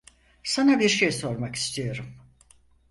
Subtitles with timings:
[0.43, 2.15] Sana birşey sormak istiyorum.